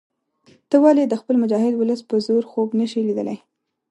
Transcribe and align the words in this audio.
ته 0.69 0.75
ولې 0.83 1.03
د 1.07 1.13
خپل 1.21 1.35
مجاهد 1.43 1.73
ولس 1.77 2.01
په 2.09 2.15
زور 2.25 2.43
خوب 2.51 2.69
نه 2.79 2.85
شې 2.91 3.01
لیدلای. 3.07 3.37